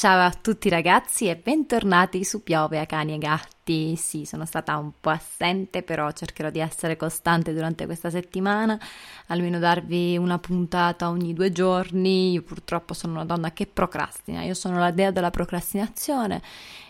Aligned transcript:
Ciao 0.00 0.24
a 0.24 0.30
tutti 0.32 0.70
ragazzi 0.70 1.28
e 1.28 1.36
bentornati 1.36 2.24
su 2.24 2.42
Piove 2.42 2.80
a 2.80 2.86
cani 2.86 3.16
e 3.16 3.18
gatti. 3.18 3.59
Sì, 3.96 4.24
sono 4.24 4.44
stata 4.46 4.76
un 4.78 4.90
po' 5.00 5.10
assente, 5.10 5.82
però 5.82 6.10
cercherò 6.12 6.50
di 6.50 6.58
essere 6.60 6.96
costante 6.96 7.52
durante 7.52 7.86
questa 7.86 8.10
settimana, 8.10 8.78
almeno 9.28 9.58
darvi 9.58 10.16
una 10.16 10.38
puntata 10.38 11.08
ogni 11.08 11.32
due 11.34 11.52
giorni. 11.52 12.32
Io 12.32 12.42
purtroppo 12.42 12.94
sono 12.94 13.12
una 13.14 13.24
donna 13.24 13.52
che 13.52 13.66
procrastina, 13.66 14.42
io 14.42 14.54
sono 14.54 14.78
la 14.78 14.90
dea 14.90 15.10
della 15.12 15.30
procrastinazione 15.30 16.42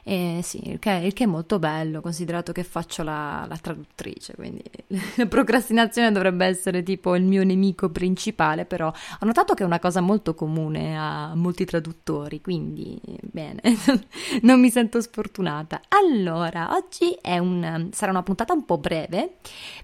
e 0.03 0.41
sì, 0.43 0.71
il 0.71 0.79
che, 0.79 0.91
il 0.93 1.13
che 1.13 1.25
è 1.25 1.27
molto 1.27 1.59
bello, 1.59 2.01
considerato 2.01 2.53
che 2.53 2.65
faccio 2.65 3.03
la, 3.03 3.45
la 3.47 3.57
traduttrice, 3.59 4.35
quindi 4.35 4.63
la 5.17 5.27
procrastinazione 5.27 6.11
dovrebbe 6.13 6.47
essere 6.47 6.83
tipo 6.83 7.15
il 7.15 7.25
mio 7.25 7.45
nemico 7.45 7.91
principale, 7.91 8.65
però 8.65 8.89
ho 8.89 9.25
notato 9.27 9.53
che 9.55 9.63
è 9.63 9.67
una 9.67 9.79
cosa 9.79 10.01
molto 10.01 10.35
comune 10.35 10.97
a 10.99 11.35
molti 11.35 11.65
traduttori, 11.67 12.41
quindi 12.41 12.99
bene, 13.21 13.61
non 14.43 14.61
mi 14.61 14.71
sento 14.71 15.01
sfortunata. 15.01 15.81
Allora, 15.89 16.70
oggi 16.71 17.17
un, 17.23 17.91
sarà 17.93 18.11
una 18.11 18.23
puntata 18.23 18.53
un 18.53 18.65
po' 18.65 18.79
breve 18.79 19.37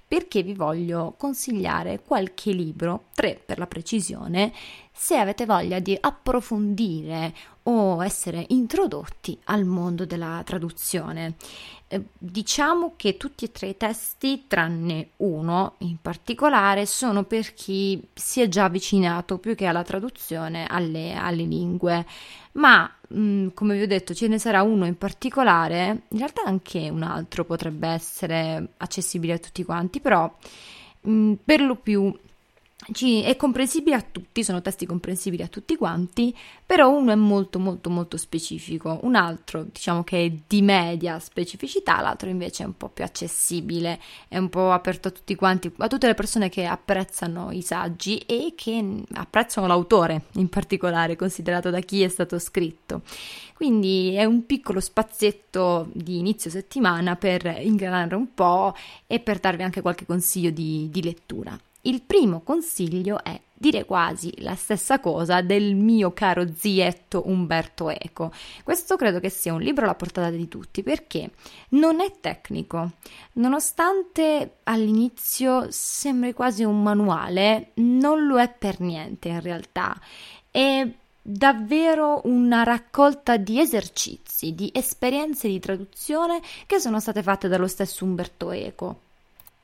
perché 0.06 0.42
vi 0.42 0.54
voglio 0.54 1.14
consigliare 1.16 2.00
qualche 2.04 2.52
libro, 2.52 3.04
tre 3.14 3.40
per 3.44 3.58
la 3.58 3.66
precisione, 3.66 4.52
se 4.92 5.16
avete 5.16 5.46
voglia 5.46 5.78
di 5.78 5.96
approfondire 6.00 7.34
o 7.68 8.02
essere 8.04 8.44
introdotti 8.48 9.38
al 9.44 9.64
mondo 9.64 10.04
della 10.04 10.42
traduzione. 10.44 11.34
Eh, 11.88 12.02
diciamo 12.18 12.94
che 12.96 13.16
tutti 13.16 13.44
e 13.44 13.52
tre 13.52 13.68
i 13.68 13.76
testi, 13.76 14.46
tranne 14.48 15.10
uno 15.18 15.74
in 15.78 15.98
particolare, 16.00 16.84
sono 16.84 17.24
per 17.24 17.54
chi 17.54 18.08
si 18.12 18.40
è 18.40 18.48
già 18.48 18.64
avvicinato 18.64 19.38
più 19.38 19.54
che 19.54 19.66
alla 19.66 19.84
traduzione 19.84 20.66
alle, 20.66 21.14
alle 21.14 21.44
lingue, 21.44 22.04
ma 22.52 22.90
mh, 23.08 23.20
mm, 23.20 23.48
come 23.54 23.76
vi 23.76 23.82
ho 23.82 23.86
detto 23.86 24.14
ce 24.14 24.26
ne 24.28 24.38
sarà 24.38 24.62
uno 24.62 24.84
in 24.86 24.98
particolare, 24.98 26.02
in 26.08 26.18
realtà 26.18 26.42
anche 26.44 26.88
un 26.88 27.02
altro 27.02 27.44
potrebbe 27.44 27.88
essere 27.88 28.70
accessibile 28.78 29.34
a 29.34 29.38
tutti 29.38 29.64
quanti, 29.64 30.00
però 30.00 30.32
mh, 31.02 31.10
mm, 31.10 31.32
per 31.44 31.60
lo 31.60 31.76
più 31.76 32.12
ci, 32.92 33.22
è 33.22 33.36
comprensibile 33.36 33.96
a 33.96 34.02
tutti, 34.02 34.44
sono 34.44 34.60
testi 34.60 34.84
comprensibili 34.84 35.42
a 35.42 35.48
tutti 35.48 35.76
quanti, 35.76 36.36
però 36.64 36.90
uno 36.90 37.10
è 37.10 37.14
molto 37.14 37.58
molto 37.58 37.88
molto 37.88 38.18
specifico, 38.18 39.00
un 39.02 39.14
altro 39.14 39.64
diciamo 39.64 40.04
che 40.04 40.24
è 40.24 40.32
di 40.46 40.60
media 40.60 41.18
specificità, 41.18 42.00
l'altro 42.02 42.28
invece 42.28 42.62
è 42.62 42.66
un 42.66 42.76
po' 42.76 42.90
più 42.90 43.02
accessibile, 43.02 43.98
è 44.28 44.36
un 44.36 44.50
po' 44.50 44.72
aperto 44.72 45.08
a 45.08 45.10
tutti 45.10 45.34
quanti, 45.34 45.72
a 45.78 45.88
tutte 45.88 46.06
le 46.06 46.14
persone 46.14 46.50
che 46.50 46.66
apprezzano 46.66 47.50
i 47.50 47.62
saggi 47.62 48.18
e 48.18 48.52
che 48.54 49.02
apprezzano 49.14 49.66
l'autore 49.66 50.26
in 50.34 50.48
particolare, 50.50 51.16
considerato 51.16 51.70
da 51.70 51.80
chi 51.80 52.02
è 52.02 52.08
stato 52.08 52.38
scritto. 52.38 53.02
Quindi 53.54 54.12
è 54.14 54.24
un 54.24 54.44
piccolo 54.44 54.80
spazietto 54.80 55.88
di 55.92 56.18
inizio 56.18 56.50
settimana 56.50 57.16
per 57.16 57.46
ingranare 57.58 58.14
un 58.14 58.34
po' 58.34 58.74
e 59.06 59.18
per 59.18 59.40
darvi 59.40 59.62
anche 59.62 59.80
qualche 59.80 60.04
consiglio 60.04 60.50
di, 60.50 60.88
di 60.90 61.02
lettura. 61.02 61.58
Il 61.86 62.02
primo 62.02 62.40
consiglio 62.40 63.22
è 63.22 63.40
dire 63.54 63.84
quasi 63.84 64.32
la 64.38 64.56
stessa 64.56 64.98
cosa 64.98 65.40
del 65.40 65.76
mio 65.76 66.12
caro 66.12 66.44
zietto 66.52 67.22
Umberto 67.28 67.90
Eco. 67.90 68.32
Questo 68.64 68.96
credo 68.96 69.20
che 69.20 69.30
sia 69.30 69.52
un 69.52 69.60
libro 69.60 69.84
alla 69.84 69.94
portata 69.94 70.30
di 70.30 70.48
tutti 70.48 70.82
perché 70.82 71.30
non 71.70 72.00
è 72.00 72.12
tecnico. 72.20 72.94
Nonostante 73.34 74.56
all'inizio 74.64 75.68
sembri 75.70 76.32
quasi 76.32 76.64
un 76.64 76.82
manuale, 76.82 77.70
non 77.74 78.26
lo 78.26 78.40
è 78.40 78.52
per 78.52 78.80
niente 78.80 79.28
in 79.28 79.40
realtà. 79.40 79.96
È 80.50 80.84
davvero 81.22 82.20
una 82.24 82.64
raccolta 82.64 83.36
di 83.36 83.60
esercizi, 83.60 84.56
di 84.56 84.72
esperienze 84.74 85.46
di 85.46 85.60
traduzione 85.60 86.42
che 86.66 86.80
sono 86.80 86.98
state 86.98 87.22
fatte 87.22 87.46
dallo 87.46 87.68
stesso 87.68 88.04
Umberto 88.04 88.50
Eco. 88.50 89.04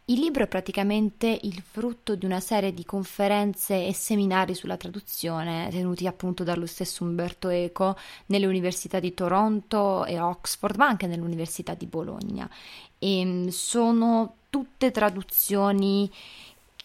Il 0.07 0.19
libro 0.19 0.43
è 0.43 0.49
praticamente 0.49 1.39
il 1.43 1.63
frutto 1.63 2.17
di 2.17 2.25
una 2.27 2.41
serie 2.41 2.75
di 2.75 2.85
conferenze 2.85 3.87
e 3.87 3.95
seminari 3.95 4.53
sulla 4.53 4.77
traduzione 4.77 5.69
tenuti 5.71 6.09
appunto 6.09 6.43
dallo 6.43 6.67
stesso 6.67 7.05
Umberto 7.05 7.49
Eco 7.49 7.97
nelle 8.27 8.47
università 8.47 8.99
di 8.99 9.15
Toronto 9.15 10.05
e 10.05 10.19
Oxford, 10.19 10.77
ma 10.77 10.89
anche 10.89 11.07
nell'Università 11.07 11.75
di 11.75 11.87
Bologna. 11.87 12.51
E 12.99 13.21
ehm, 13.21 13.49
sono 13.51 14.35
tutte 14.51 14.91
traduzioni 14.91 16.11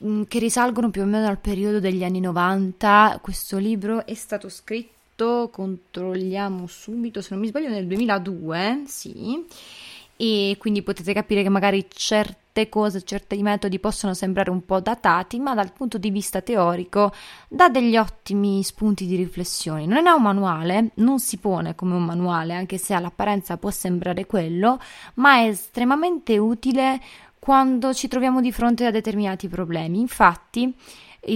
mm, 0.04 0.24
che 0.28 0.38
risalgono 0.38 0.92
più 0.92 1.02
o 1.02 1.06
meno 1.06 1.26
al 1.28 1.40
periodo 1.40 1.80
degli 1.80 2.04
anni 2.04 2.20
90. 2.20 3.18
Questo 3.20 3.58
libro 3.58 4.06
è 4.06 4.14
stato 4.14 4.48
scritto, 4.48 5.50
controlliamo 5.52 6.68
subito, 6.68 7.22
se 7.22 7.30
non 7.32 7.42
mi 7.42 7.48
sbaglio, 7.48 7.70
nel 7.70 7.88
2002, 7.88 8.84
sì, 8.86 9.44
e 10.16 10.56
quindi 10.60 10.82
potete 10.82 11.14
capire 11.14 11.42
che 11.44 11.50
magari 11.50 11.86
certe 11.90 12.47
certe 12.58 12.70
cose, 12.70 13.04
certi 13.04 13.42
metodi 13.44 13.78
possono 13.78 14.16
sembrare 14.16 14.50
un 14.50 14.66
po' 14.66 14.80
datati, 14.80 15.38
ma 15.40 15.54
dal 15.54 15.72
punto 15.72 16.00
di 16.00 16.10
vista 16.10 16.42
teorico 16.42 17.14
dà 17.48 17.70
degli 17.70 17.96
ottimi 17.96 18.64
spunti 18.64 19.06
di 19.06 19.16
riflessione. 19.16 19.86
Non 19.86 20.08
è 20.08 20.10
un 20.10 20.24
manuale, 20.24 20.92
non 20.96 21.20
si 21.20 21.38
pone 21.38 21.76
come 21.76 21.94
un 21.94 22.04
manuale, 22.04 22.56
anche 22.56 22.80
se 22.80 22.96
all'apparenza 22.96 23.58
può 23.58 23.70
sembrare 23.70 24.26
quello, 24.26 24.80
ma 25.16 25.38
è 25.38 25.48
estremamente 25.50 26.38
utile 26.40 27.00
quando 27.38 27.94
ci 27.94 28.08
troviamo 28.08 28.42
di 28.42 28.52
fronte 28.52 28.86
a 28.86 28.92
determinati 28.92 29.48
problemi. 29.48 30.00
Infatti, 30.00 30.74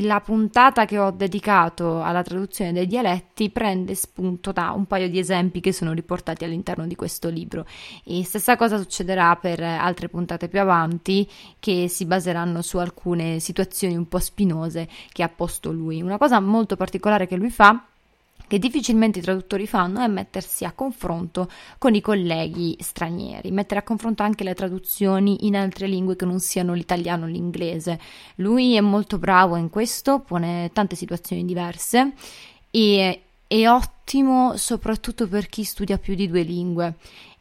la 0.02 0.22
puntata 0.22 0.86
che 0.86 0.97
ho 0.97 1.12
dedicato 1.12 2.02
alla 2.02 2.24
traduzione 2.24 2.72
dei 2.72 2.88
dialetti 2.88 3.50
prende 3.50 3.96
spunto 3.96 4.52
da 4.52 4.72
un 4.72 4.86
paio 4.86 5.09
di 5.09 5.19
esempi 5.19 5.59
che 5.59 5.74
sono 5.74 5.92
riportati 5.92 6.46
all'interno 6.46 6.88
di 6.88 6.96
questo 6.96 7.30
libro 7.30 7.66
e 8.06 8.24
stessa 8.24 8.56
cosa 8.56 8.78
succederà 8.78 9.36
per 9.36 9.62
altre 9.62 10.08
puntate 10.08 10.47
più 10.47 10.59
avanti 10.59 11.28
che 11.59 11.88
si 11.90 12.06
baseranno 12.06 12.62
su 12.62 12.78
alcune 12.78 13.40
situazioni 13.40 13.96
un 13.96 14.08
po' 14.08 14.19
spinose 14.19 14.88
che 15.12 15.24
ha 15.24 15.30
posto 15.30 15.72
lui. 15.72 16.02
Una 16.02 16.18
cosa 16.18 16.40
molto 16.40 16.75
particolare 16.75 17.28
che 17.28 17.36
lui 17.36 17.50
fa 17.50 17.86
che 18.51 18.59
difficilmente 18.59 19.19
i 19.19 19.22
traduttori 19.22 19.66
fanno 19.66 20.01
è 20.01 20.07
mettersi 20.07 20.66
a 20.66 20.73
confronto 20.73 21.50
con 21.77 21.95
i 21.95 22.01
colleghi 22.01 22.75
stranieri, 22.81 23.50
mettere 23.50 23.80
a 23.80 23.83
confronto 23.83 24.24
anche 24.24 24.44
le 24.44 24.53
traduzioni 24.53 25.45
in 25.45 25.56
altre 25.56 25.88
lingue 25.88 26.18
che 26.18 26.25
non 26.25 26.42
siano 26.42 26.74
l'italiano 26.74 27.24
o 27.24 27.27
l'inglese. 27.30 27.98
Lui 28.36 28.75
è 28.75 28.81
molto 28.81 29.18
bravo 29.19 29.56
in 29.56 29.69
questo, 29.69 30.19
pone 30.19 30.69
tante 30.74 30.98
situazioni 30.98 31.45
diverse 31.45 32.12
e 32.69 33.21
è 33.48 33.69
ottimo 33.69 34.57
soprattutto 34.57 35.30
per 35.30 35.47
chi 35.47 35.63
studia 35.63 35.97
più 35.97 36.13
di 36.13 36.27
due 36.27 36.42
lingue 36.42 36.95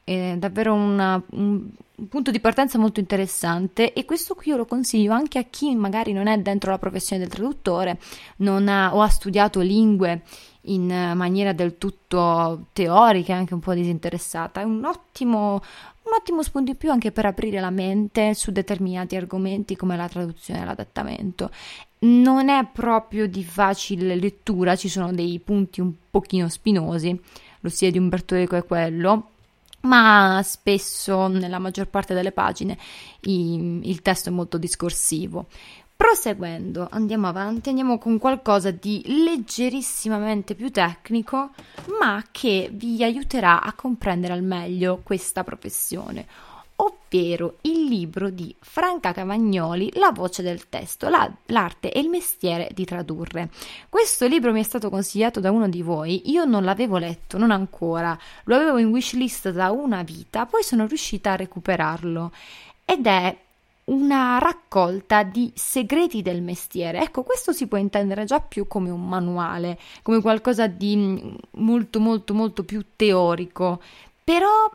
è 0.05 0.37
davvero 0.39 0.75
una, 0.75 1.21
un 1.31 1.71
punto 2.09 2.31
di 2.31 2.41
partenza 2.41 2.79
molto 2.79 3.01
interessante 3.01 3.93
e 3.93 4.05
questo 4.05 4.35
qui 4.35 4.51
io 4.51 4.57
lo 4.57 4.65
consiglio 4.65 5.13
anche 5.13 5.39
a 5.39 5.45
chi 5.45 5.75
magari 5.75 6.13
non 6.13 6.29
è 6.29 6.39
dentro 6.39 6.71
la 6.71 6.79
professione 6.79 7.21
del 7.23 7.33
traduttore 7.33 7.99
ha, 8.39 8.95
o 8.95 9.03
ha 9.03 9.09
studiato 9.09 9.61
lingue 9.61 10.23
in 10.63 10.87
maniera 11.15 11.53
del 11.53 11.79
tutto 11.79 12.67
teorica 12.73 13.33
e 13.33 13.37
anche 13.37 13.55
un 13.55 13.61
po' 13.61 13.75
disinteressata. 13.75 14.61
È 14.61 14.65
un 14.65 14.85
ottimo, 14.85 15.55
un 16.03 16.13
ottimo 16.19 16.43
spunto 16.43 16.73
in 16.73 16.77
più 16.77 16.91
anche 16.91 17.13
per 17.13 17.27
aprire 17.27 17.61
la 17.61 17.71
mente 17.71 18.35
su 18.35 18.51
determinati 18.51 19.17
argomenti 19.17 19.77
come 19.77 19.97
la 19.97 20.09
traduzione 20.09 20.63
e 20.63 20.65
l'adattamento. 20.65 21.51
Non 22.01 22.49
è 22.49 22.67
proprio 22.73 23.27
di 23.27 23.45
facile 23.45 24.15
lettura, 24.17 24.77
ci 24.77 24.89
sono 24.89 25.13
dei 25.13 25.39
punti 25.39 25.81
un 25.81 25.93
pochino 26.11 26.49
spinosi, 26.49 27.19
lo 27.61 27.69
stile 27.69 27.91
di 27.91 27.99
Umberto 27.99 28.35
Eco 28.35 28.57
è 28.57 28.65
quello, 28.65 29.29
ma 29.83 30.41
spesso 30.45 31.27
nella 31.29 31.59
maggior 31.59 31.89
parte 31.89 32.13
delle 32.13 32.33
pagine 32.33 32.77
i, 33.23 33.81
il 33.83 34.03
testo 34.03 34.29
è 34.29 34.33
molto 34.33 34.59
discorsivo. 34.59 35.47
Proseguendo, 36.01 36.89
andiamo 36.91 37.29
avanti, 37.29 37.69
andiamo 37.69 37.99
con 37.99 38.19
qualcosa 38.19 38.71
di 38.71 39.03
leggerissimamente 39.05 40.55
più 40.55 40.71
tecnico, 40.71 41.51
ma 42.01 42.25
che 42.31 42.71
vi 42.73 43.05
aiuterà 43.05 43.61
a 43.61 43.75
comprendere 43.75 44.33
al 44.33 44.43
meglio 44.43 45.01
questa 45.03 45.45
professione, 45.45 46.27
ovvero 46.77 47.59
il 47.61 47.85
libro 47.85 48.31
di 48.31 48.53
Franca 48.61 49.13
Cavagnoli, 49.13 49.91
La 49.97 50.11
voce 50.11 50.41
del 50.41 50.71
testo, 50.71 51.11
la, 51.11 51.31
l'arte 51.49 51.93
e 51.93 52.01
il 52.01 52.09
mestiere 52.09 52.71
di 52.73 52.87
tradurre. 52.87 53.51
Questo 53.91 54.27
libro 54.27 54.53
mi 54.53 54.61
è 54.61 54.65
stato 54.65 54.89
consigliato 54.89 55.39
da 55.39 55.51
uno 55.51 55.69
di 55.69 55.83
voi, 55.83 56.31
io 56.31 56.47
non 56.47 56.65
l'avevo 56.65 56.97
letto, 56.97 57.37
non 57.37 57.51
ancora, 57.51 58.19
lo 58.45 58.57
avevo 58.57 58.79
in 58.79 58.89
wishlist 58.89 59.51
da 59.51 59.71
una 59.71 60.03
vita, 60.03 60.47
poi 60.47 60.63
sono 60.63 60.87
riuscita 60.87 61.33
a 61.33 61.37
recuperarlo 61.37 62.33
ed 62.87 63.07
è 63.07 63.37
una 63.85 64.39
raccolta 64.39 65.23
di 65.23 65.53
segreti 65.55 66.23
del 66.23 66.43
mestiere. 66.43 67.01
Ecco, 67.01 67.23
questo 67.23 67.53
si 67.53 67.67
può 67.67 67.79
intendere 67.79 68.25
già 68.25 68.41
più 68.41 68.67
come 68.67 68.91
un 68.91 69.07
manuale, 69.07 69.79
come 70.03 70.21
qualcosa 70.21 70.67
di 70.67 70.97
mm, 70.97 71.35
molto 71.53 72.01
molto 72.01 72.35
molto 72.35 72.65
più 72.65 72.85
teorico, 72.95 73.81
però 74.23 74.71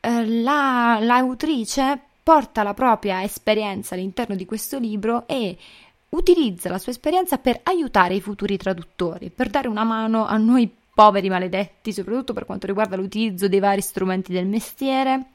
eh, 0.00 0.26
la, 0.26 0.98
l'autrice 1.00 2.00
porta 2.22 2.62
la 2.62 2.74
propria 2.74 3.22
esperienza 3.22 3.94
all'interno 3.94 4.34
di 4.34 4.44
questo 4.44 4.78
libro 4.78 5.26
e 5.26 5.56
utilizza 6.10 6.68
la 6.68 6.78
sua 6.78 6.92
esperienza 6.92 7.38
per 7.38 7.60
aiutare 7.62 8.14
i 8.14 8.20
futuri 8.20 8.56
traduttori, 8.56 9.30
per 9.30 9.48
dare 9.48 9.68
una 9.68 9.84
mano 9.84 10.26
a 10.26 10.36
noi 10.36 10.70
poveri 10.94 11.28
maledetti, 11.28 11.92
soprattutto 11.92 12.32
per 12.32 12.44
quanto 12.44 12.66
riguarda 12.66 12.96
l'utilizzo 12.96 13.46
dei 13.46 13.60
vari 13.60 13.80
strumenti 13.80 14.32
del 14.32 14.46
mestiere 14.46 15.26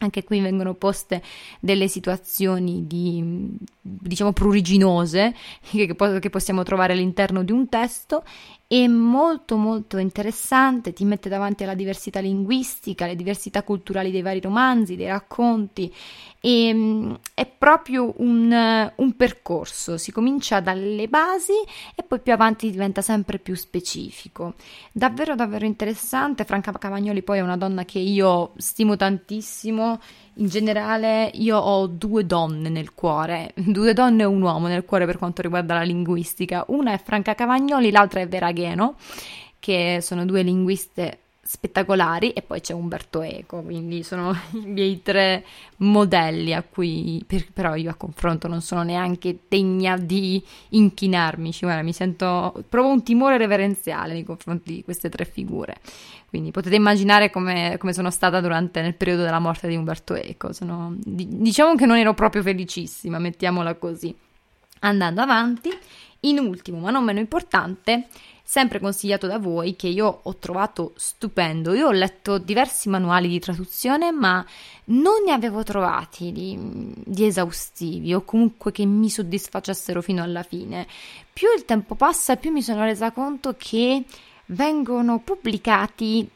anche 0.00 0.24
qui 0.24 0.40
vengono 0.40 0.74
poste 0.74 1.22
delle 1.60 1.88
situazioni 1.88 2.86
di, 2.86 3.56
diciamo 3.80 4.32
pruriginose 4.32 5.34
che, 5.70 5.94
che, 5.94 6.30
possiamo 6.30 6.62
trovare 6.62 6.92
all'interno 6.92 7.42
di 7.42 7.52
un 7.52 7.68
testo 7.68 8.24
è 8.72 8.86
molto 8.86 9.56
molto 9.56 9.98
interessante, 9.98 10.92
ti 10.92 11.04
mette 11.04 11.28
davanti 11.28 11.64
alla 11.64 11.74
diversità 11.74 12.20
linguistica, 12.20 13.04
alle 13.04 13.16
diversità 13.16 13.64
culturali 13.64 14.12
dei 14.12 14.22
vari 14.22 14.40
romanzi, 14.40 14.94
dei 14.94 15.08
racconti, 15.08 15.92
e, 16.38 16.72
mm, 16.72 17.14
è 17.34 17.46
proprio 17.46 18.14
un, 18.18 18.92
un 18.94 19.16
percorso, 19.16 19.96
si 19.98 20.12
comincia 20.12 20.60
dalle 20.60 21.08
basi 21.08 21.54
e 21.96 22.04
poi 22.04 22.20
più 22.20 22.32
avanti 22.32 22.70
diventa 22.70 23.02
sempre 23.02 23.40
più 23.40 23.56
specifico. 23.56 24.54
Davvero 24.92 25.34
davvero 25.34 25.64
interessante, 25.64 26.44
Franca 26.44 26.70
Cavagnoli 26.70 27.24
poi 27.24 27.38
è 27.38 27.42
una 27.42 27.56
donna 27.56 27.84
che 27.84 27.98
io 27.98 28.52
stimo 28.56 28.94
tantissimo, 28.94 29.98
in 30.40 30.48
generale 30.48 31.30
io 31.34 31.58
ho 31.58 31.86
due 31.86 32.26
donne 32.26 32.68
nel 32.68 32.92
cuore, 32.94 33.52
due 33.56 33.92
donne 33.92 34.22
e 34.22 34.26
un 34.26 34.42
uomo 34.42 34.66
nel 34.66 34.84
cuore 34.84 35.06
per 35.06 35.18
quanto 35.18 35.42
riguarda 35.42 35.74
la 35.74 35.82
linguistica. 35.82 36.64
Una 36.68 36.92
è 36.92 36.98
Franca 36.98 37.34
Cavagnoli, 37.34 37.90
l'altra 37.90 38.20
è 38.20 38.28
Vera 38.28 38.50
Gheno, 38.50 38.96
che 39.58 39.98
sono 40.00 40.24
due 40.24 40.42
linguiste 40.42 41.18
spettacolari 41.52 42.30
e 42.30 42.42
poi 42.42 42.60
c'è 42.60 42.72
Umberto 42.72 43.22
Eco, 43.22 43.60
quindi 43.62 44.04
sono 44.04 44.30
i 44.54 44.66
miei 44.66 45.02
tre 45.02 45.44
modelli 45.78 46.54
a 46.54 46.62
cui 46.62 47.24
per, 47.26 47.50
però 47.52 47.74
io 47.74 47.90
a 47.90 47.94
confronto 47.94 48.46
non 48.46 48.60
sono 48.60 48.84
neanche 48.84 49.36
degna 49.48 49.96
di 49.96 50.40
inchinarmi, 50.68 51.52
cioè, 51.52 51.82
mi 51.82 51.92
sento 51.92 52.54
provo 52.68 52.90
un 52.90 53.02
timore 53.02 53.36
reverenziale 53.36 54.12
nei 54.12 54.22
confronti 54.22 54.74
di 54.74 54.84
queste 54.84 55.08
tre 55.08 55.24
figure. 55.24 55.78
Quindi 56.28 56.52
potete 56.52 56.76
immaginare 56.76 57.30
come, 57.30 57.74
come 57.80 57.92
sono 57.92 58.12
stata 58.12 58.40
durante 58.40 58.80
nel 58.80 58.94
periodo 58.94 59.24
della 59.24 59.40
morte 59.40 59.66
di 59.66 59.74
Umberto 59.74 60.14
Eco. 60.14 60.52
Sono, 60.52 60.94
diciamo 60.96 61.74
che 61.74 61.84
non 61.84 61.96
ero 61.96 62.14
proprio 62.14 62.42
felicissima, 62.42 63.18
mettiamola 63.18 63.74
così. 63.74 64.16
Andando 64.82 65.20
avanti, 65.20 65.76
in 66.20 66.38
ultimo, 66.38 66.78
ma 66.78 66.90
non 66.90 67.02
meno 67.02 67.18
importante, 67.18 68.06
sempre 68.50 68.80
consigliato 68.80 69.28
da 69.28 69.38
voi, 69.38 69.76
che 69.76 69.86
io 69.86 70.22
ho 70.24 70.36
trovato 70.38 70.92
stupendo. 70.96 71.72
Io 71.72 71.86
ho 71.86 71.92
letto 71.92 72.38
diversi 72.38 72.88
manuali 72.88 73.28
di 73.28 73.38
traduzione, 73.38 74.10
ma 74.10 74.44
non 74.86 75.22
ne 75.24 75.30
avevo 75.30 75.62
trovati 75.62 76.32
di, 76.32 76.58
di, 76.96 77.26
esaustivi 77.26 78.12
o 78.12 78.22
comunque 78.22 78.72
che 78.72 78.84
mi 78.84 79.08
soddisfacessero 79.08 80.02
fino 80.02 80.24
alla 80.24 80.42
fine. 80.42 80.88
Più 81.32 81.46
il 81.56 81.64
tempo 81.64 81.94
passa, 81.94 82.34
più 82.34 82.50
mi 82.50 82.60
sono 82.60 82.82
resa 82.82 83.12
conto 83.12 83.54
che 83.56 84.02
vengono 84.46 85.20
pubblicati 85.20 86.28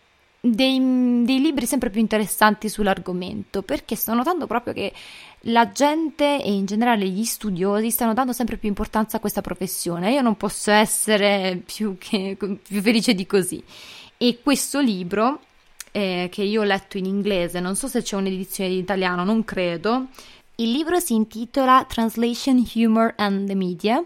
dei, 0.47 0.79
dei, 1.25 1.41
libri 1.41 1.65
sempre 1.65 1.89
più 1.89 2.01
interessanti 2.01 2.69
sull'argomento 2.69 3.63
perché 3.63 3.97
sto 3.97 4.13
notando 4.13 4.47
proprio 4.47 4.75
che 4.75 4.93
la 5.47 5.73
gente 5.73 6.43
e 6.43 6.53
in 6.53 6.67
generale 6.67 7.09
gli 7.09 7.25
studiosi 7.25 7.91
stanno 7.91 8.13
dando 8.13 8.35
sempre 8.35 8.59
più 8.59 8.69
importanza 8.69 9.17
a 9.17 9.21
questa 9.21 9.41
professione. 9.41 10.13
Io 10.13 10.21
non 10.21 10.37
posso 10.37 10.71
essere 10.71 11.63
più, 11.65 11.97
che, 11.99 12.37
più 12.39 12.83
felice 12.83 13.15
di 13.15 13.27
così. 13.27 13.63
E 14.19 14.41
questo 14.43 14.81
libro, 14.81 15.41
eh, 15.93 16.29
che 16.31 16.43
io 16.43 16.61
ho 16.61 16.65
letto 16.65 16.99
in 16.99 17.07
inglese, 17.07 17.61
non 17.61 17.75
so 17.75 17.89
se 17.89 18.03
c'è 18.03 18.17
un'edizione 18.17 18.71
in 18.71 18.79
italiano, 18.79 19.25
non 19.25 19.45
credo. 19.45 20.09
Il 20.57 20.71
libro 20.71 21.01
si 21.01 21.15
intitola 21.15 21.85
Translation, 21.89 22.63
Humor 22.75 23.15
and 23.17 23.49
the 23.49 23.55
Media 23.55 24.03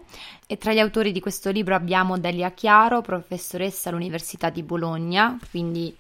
e 0.47 0.57
tra 0.57 0.73
gli 0.73 0.79
autori 0.79 1.13
di 1.13 1.21
questo 1.21 1.51
libro 1.51 1.75
abbiamo 1.75 2.17
Delia 2.17 2.53
Chiaro, 2.53 3.01
professoressa 3.01 3.89
all'Università 3.89 4.51
di 4.51 4.63
Bologna, 4.63 5.39
quindi 5.51 5.95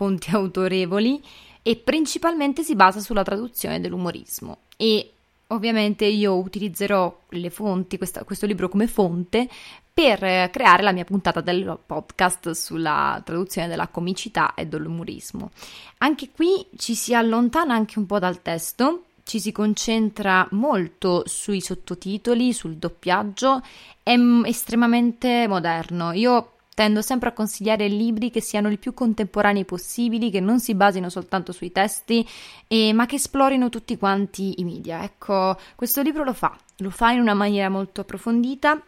fonti 0.00 0.30
autorevoli, 0.34 1.22
e 1.60 1.76
principalmente 1.76 2.62
si 2.62 2.74
basa 2.74 3.00
sulla 3.00 3.22
traduzione 3.22 3.80
dell'umorismo. 3.80 4.60
E 4.78 5.12
ovviamente 5.48 6.06
io 6.06 6.36
utilizzerò 6.36 7.14
le 7.28 7.50
fonti, 7.50 7.98
questa, 7.98 8.24
questo 8.24 8.46
libro 8.46 8.70
come 8.70 8.86
fonte, 8.86 9.46
per 9.92 10.48
creare 10.50 10.82
la 10.82 10.92
mia 10.92 11.04
puntata 11.04 11.42
del 11.42 11.78
podcast 11.84 12.52
sulla 12.52 13.20
traduzione 13.22 13.68
della 13.68 13.88
comicità 13.88 14.54
e 14.54 14.66
dell'umorismo. 14.66 15.50
Anche 15.98 16.30
qui 16.30 16.64
ci 16.78 16.94
si 16.94 17.14
allontana 17.14 17.74
anche 17.74 17.98
un 17.98 18.06
po' 18.06 18.18
dal 18.18 18.40
testo 18.40 19.02
ci 19.22 19.38
si 19.38 19.52
concentra 19.52 20.48
molto 20.52 21.22
sui 21.26 21.60
sottotitoli, 21.60 22.52
sul 22.52 22.74
doppiaggio, 22.74 23.62
è 24.02 24.16
estremamente 24.44 25.46
moderno. 25.46 26.10
Io 26.10 26.54
tendo 26.80 27.02
sempre 27.02 27.28
a 27.28 27.32
consigliare 27.32 27.88
libri 27.88 28.30
che 28.30 28.40
siano 28.40 28.70
il 28.70 28.78
più 28.78 28.94
contemporanei 28.94 29.66
possibili, 29.66 30.30
che 30.30 30.40
non 30.40 30.60
si 30.60 30.74
basino 30.74 31.10
soltanto 31.10 31.52
sui 31.52 31.70
testi, 31.70 32.26
eh, 32.68 32.94
ma 32.94 33.04
che 33.04 33.16
esplorino 33.16 33.68
tutti 33.68 33.98
quanti 33.98 34.62
i 34.62 34.64
media. 34.64 35.02
Ecco, 35.02 35.58
questo 35.76 36.00
libro 36.00 36.24
lo 36.24 36.32
fa, 36.32 36.56
lo 36.78 36.88
fa 36.88 37.10
in 37.10 37.20
una 37.20 37.34
maniera 37.34 37.68
molto 37.68 38.00
approfondita 38.00 38.82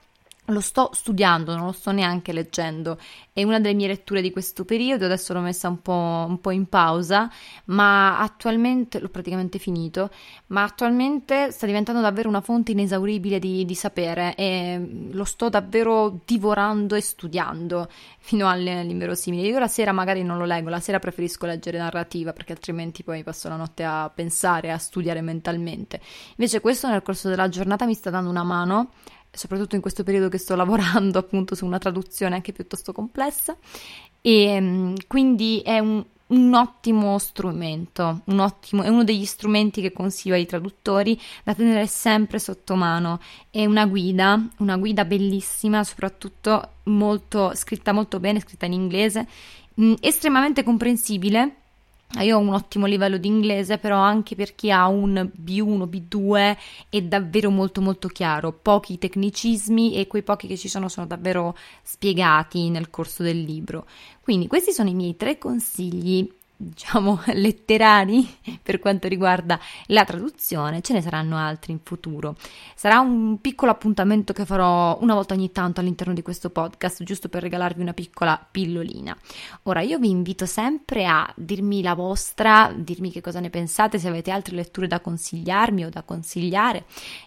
lo 0.47 0.61
sto 0.61 0.91
studiando, 0.93 1.55
non 1.55 1.67
lo 1.67 1.73
sto 1.73 1.93
neanche 1.93 2.33
leggendo. 2.33 2.99
È 3.33 3.43
una 3.45 3.61
delle 3.61 3.75
mie 3.75 3.87
letture 3.87 4.21
di 4.21 4.33
questo 4.33 4.65
periodo, 4.65 5.05
adesso 5.05 5.33
l'ho 5.33 5.41
messa 5.41 5.69
un 5.69 5.81
po', 5.81 6.27
un 6.29 6.41
po', 6.41 6.51
in 6.51 6.69
pausa, 6.69 7.31
ma 7.67 8.19
attualmente 8.19 8.99
l'ho 8.99 9.09
praticamente 9.09 9.59
finito, 9.59 10.11
ma 10.49 10.65
attualmente 10.65 11.53
sta 11.53 11.67
diventando 11.67 12.01
davvero 12.01 12.29
una 12.29 12.41
fonte 12.41 12.73
inesauribile 12.73 13.39
di, 13.39 13.65
di 13.65 13.75
sapere 13.75 14.35
e 14.35 15.09
lo 15.13 15.25
sto 15.25 15.49
davvero 15.49 16.21
divorando 16.25 16.97
e 16.97 17.01
studiando 17.01 17.89
fino 18.19 18.49
all'inverosimile. 18.49 19.47
Io 19.47 19.59
la 19.61 19.69
sera 19.69 19.93
magari 19.93 20.25
non 20.25 20.39
lo 20.39 20.45
leggo, 20.45 20.69
la 20.69 20.81
sera 20.81 20.99
preferisco 20.99 21.47
leggere 21.47 21.79
narrativa 21.79 22.33
perché 22.33 22.53
altrimenti 22.53 23.05
poi 23.05 23.23
passo 23.23 23.49
la 23.49 23.57
notte 23.57 23.85
a 23.85 24.11
pensare, 24.13 24.73
a 24.73 24.79
studiare 24.79 25.21
mentalmente. 25.21 26.01
Invece 26.37 26.61
questo 26.61 26.89
nel 26.89 27.03
corso 27.03 27.29
della 27.29 27.49
giornata 27.49 27.87
mi 27.87 27.95
sta 27.95 28.11
dando 28.11 28.29
una 28.29 28.43
mano 28.43 28.91
soprattutto 29.33 29.75
in 29.75 29.81
questo 29.81 30.05
periodo 30.05 30.29
che 30.29 30.39
sto 30.39 30.55
lavorando 30.55 31.19
appunto 31.19 31.55
su 31.55 31.65
una 31.65 31.79
traduzione 31.79 32.35
anche 32.35 32.53
piuttosto 32.53 32.93
complessa 32.93 33.57
e 34.21 34.61
mm, 34.61 34.95
quindi 35.09 35.63
è 35.65 35.79
un, 35.79 36.05
un 36.29 36.55
ottimo 36.55 37.19
strumento, 37.19 38.21
un 38.27 38.39
ottimo, 38.39 38.83
è 38.83 38.89
uno 38.89 39.05
degli 39.05 39.25
strumenti 39.25 39.81
che 39.81 39.93
consiglio 39.93 40.35
ai 40.35 40.47
traduttori 40.47 41.19
da 41.43 41.55
tenere 41.55 41.87
sempre 41.87 42.39
sotto 42.39 42.75
mano. 42.75 43.21
È 43.51 43.65
una 43.65 43.87
guida, 43.87 44.41
una 44.59 44.77
guida 44.77 45.05
bellissima, 45.05 45.83
soprattutto 45.83 46.75
molto, 46.85 47.53
scritta 47.55 47.93
molto 47.93 48.21
bene, 48.21 48.41
scritta 48.41 48.67
in 48.67 48.73
inglese, 48.75 49.27
mm, 49.81 49.95
estremamente 50.01 50.63
comprensibile 50.63 51.57
io 52.21 52.37
ho 52.37 52.41
un 52.41 52.53
ottimo 52.53 52.87
livello 52.87 53.17
di 53.17 53.29
inglese, 53.29 53.79
però 53.79 53.97
anche 53.97 54.35
per 54.35 54.55
chi 54.55 54.71
ha 54.71 54.87
un 54.87 55.31
B1, 55.35 55.89
B2 55.89 56.57
è 56.91 57.03
davvero 57.03 57.51
molto 57.51 57.81
molto 57.81 58.09
chiaro, 58.09 58.53
pochi 58.53 58.99
tecnicismi 58.99 59.95
e 59.95 60.07
quei 60.07 60.23
pochi 60.23 60.47
che 60.47 60.59
ci 60.59 60.69
sono 60.69 60.89
sono 60.89 61.07
davvero 61.07 61.57
spiegati 61.83 62.69
nel 62.69 62.91
corso 62.91 63.23
del 63.23 63.41
libro. 63.43 63.87
Quindi 64.21 64.47
questi 64.47 64.73
sono 64.73 64.91
i 64.91 64.95
miei 64.95 65.17
tre 65.17 65.39
consigli 65.39 66.31
diciamo, 66.57 67.21
letterari 67.35 68.29
per 68.63 68.79
quanto 68.79 69.09
riguarda 69.09 69.59
la 69.87 70.05
traduzione, 70.05 70.81
ce 70.81 70.93
ne 70.93 71.03
saranno 71.03 71.37
altri 71.37 71.73
in 71.73 71.81
futuro. 71.83 72.37
Sarà 72.75 73.01
un 73.01 73.41
piccolo 73.41 73.71
appuntamento 73.71 74.33
che 74.33 74.45
farò 74.45 74.99
una 75.01 75.15
volta 75.15 75.35
ogni 75.35 75.51
tanto 75.51 75.81
all'interno 75.81 76.15
di 76.15 76.23
questo 76.23 76.51
podcast, 76.51 77.03
giusto 77.03 77.29
per 77.29 77.43
regalarvi 77.43 77.83
una 77.83 77.93
piccola 77.93 78.45
pillolina. 78.51 79.17
Ora, 79.65 79.81
io 79.81 79.99
vi 79.99 80.11
invito 80.11 80.47
sempre 80.47 81.07
a 81.07 81.33
dirmi 81.37 81.83
la 81.83 81.95
vostra, 81.95 82.73
dirmi 82.75 83.11
che 83.11 83.21
cosa 83.21 83.41
ne 83.41 83.51
pensate, 83.51 83.99
se 83.99 84.09
avete 84.09 84.31
altre 84.31 84.55
letture 84.55 84.87
da 84.87 85.01
consigliarmi 85.01 85.85
o 85.85 85.89
da 85.89 86.03
consigliare 86.03 86.85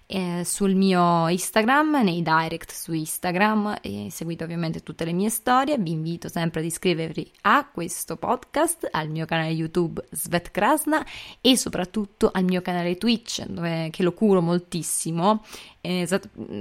eh, 0.08 0.44
sul 0.46 0.76
mio 0.76 1.28
Instagram, 1.28 2.02
nei 2.04 2.22
direct 2.22 2.72
su 2.72 2.94
Instagram 2.94 3.78
e 3.82 4.08
seguite 4.12 4.44
ovviamente 4.44 4.82
tutte 4.82 5.06
le 5.06 5.14
mie 5.14 5.30
storie. 5.30 5.78
Vi 5.78 5.92
invito 5.92 6.30
sempre 6.30 6.60
ad 6.62 6.66
iscrivervi 6.66 7.32
a 7.42 7.68
questo 7.72 8.18
podcast, 8.18 8.88
al 8.92 9.10
mio 9.10 9.25
canale 9.26 9.50
YouTube 9.50 10.06
Svet 10.12 10.52
Krasna 10.52 11.06
e 11.42 11.58
soprattutto 11.58 12.30
al 12.32 12.44
mio 12.44 12.62
canale 12.62 12.98
Twitch, 12.98 13.46
dove, 13.46 13.90
che 13.92 14.04
lo 14.04 14.14
curo 14.14 14.42
moltissimo. 14.42 15.44
Eh, 15.82 16.08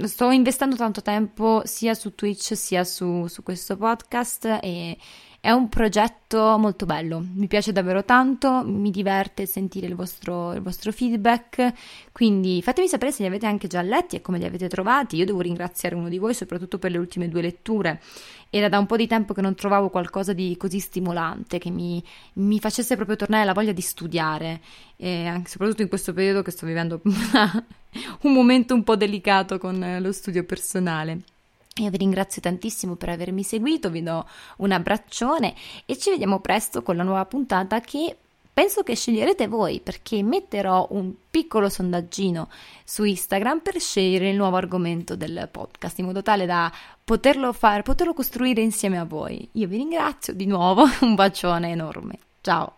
sto 0.03 0.29
investendo 0.29 0.75
tanto 0.75 1.01
tempo 1.01 1.61
sia 1.65 1.93
su 1.93 2.13
Twitch 2.13 2.55
sia 2.55 2.83
su, 2.83 3.27
su 3.27 3.41
questo 3.43 3.75
podcast 3.75 4.59
e 4.61 4.97
è 5.45 5.51
un 5.51 5.69
progetto 5.69 6.57
molto 6.57 6.87
bello, 6.87 7.23
mi 7.23 7.45
piace 7.45 7.71
davvero 7.71 8.03
tanto, 8.03 8.63
mi 8.65 8.89
diverte 8.89 9.45
sentire 9.45 9.85
il 9.85 9.93
vostro, 9.93 10.53
il 10.53 10.61
vostro, 10.61 10.91
feedback, 10.91 11.71
quindi 12.11 12.63
fatemi 12.63 12.87
sapere 12.87 13.11
se 13.11 13.21
li 13.21 13.27
avete 13.27 13.45
anche 13.45 13.67
già 13.67 13.83
letti 13.83 14.15
e 14.15 14.21
come 14.21 14.39
li 14.39 14.45
avete 14.45 14.67
trovati. 14.67 15.17
Io 15.17 15.25
devo 15.25 15.41
ringraziare 15.41 15.93
uno 15.93 16.09
di 16.09 16.17
voi 16.17 16.33
soprattutto 16.33 16.79
per 16.79 16.89
le 16.89 16.97
ultime 16.97 17.29
due 17.29 17.43
letture. 17.43 18.01
Era 18.49 18.69
da 18.69 18.79
un 18.79 18.87
po' 18.87 18.95
di 18.95 19.05
tempo 19.05 19.35
che 19.35 19.41
non 19.41 19.53
trovavo 19.53 19.91
qualcosa 19.91 20.33
di 20.33 20.57
così 20.57 20.79
stimolante, 20.79 21.59
che 21.59 21.69
mi, 21.69 22.03
mi 22.33 22.59
facesse 22.59 22.95
proprio 22.95 23.15
tornare 23.15 23.45
la 23.45 23.53
voglia 23.53 23.71
di 23.71 23.81
studiare, 23.81 24.61
e 24.95 25.43
soprattutto 25.45 25.83
in 25.83 25.89
questo 25.89 26.11
periodo 26.11 26.41
che 26.41 26.49
sto 26.49 26.65
vivendo 26.65 27.01
un 27.05 28.33
momento 28.33 28.73
un 28.73 28.83
po' 28.83 28.95
delicato 28.95 29.59
con 29.59 29.97
lo 29.99 30.11
studio 30.11 30.43
personale. 30.43 31.34
Io 31.81 31.89
vi 31.89 31.97
ringrazio 31.97 32.41
tantissimo 32.41 32.95
per 32.95 33.09
avermi 33.09 33.43
seguito, 33.43 33.89
vi 33.89 34.01
do 34.01 34.25
un 34.57 34.71
abbraccione 34.71 35.53
e 35.85 35.97
ci 35.97 36.09
vediamo 36.09 36.39
presto 36.39 36.81
con 36.81 36.95
la 36.95 37.03
nuova 37.03 37.25
puntata 37.25 37.81
che 37.81 38.15
penso 38.53 38.83
che 38.83 38.95
sceglierete 38.95 39.47
voi 39.47 39.81
perché 39.81 40.23
metterò 40.23 40.87
un 40.91 41.11
piccolo 41.29 41.67
sondaggino 41.67 42.47
su 42.85 43.03
Instagram 43.03 43.59
per 43.59 43.77
scegliere 43.81 44.29
il 44.29 44.37
nuovo 44.37 44.55
argomento 44.55 45.17
del 45.17 45.49
podcast 45.51 45.99
in 45.99 46.05
modo 46.05 46.21
tale 46.21 46.45
da 46.45 46.71
poterlo 47.03 47.51
fare, 47.51 47.81
poterlo 47.81 48.13
costruire 48.13 48.61
insieme 48.61 48.97
a 48.97 49.03
voi. 49.03 49.45
Io 49.51 49.67
vi 49.67 49.75
ringrazio 49.75 50.31
di 50.31 50.45
nuovo, 50.45 50.85
un 51.01 51.13
bacione 51.13 51.71
enorme. 51.71 52.17
Ciao! 52.39 52.77